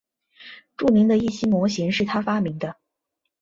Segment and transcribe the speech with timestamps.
[0.77, 2.75] 著名的易辛模型是他发明的。